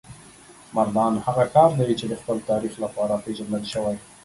[0.77, 3.95] مردان هغه ښار دی چې د خپل تاریخ لپاره پیژندل شوی.